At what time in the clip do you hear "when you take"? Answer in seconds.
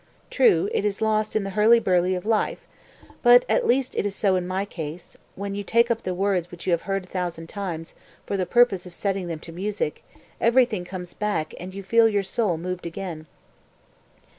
5.35-5.91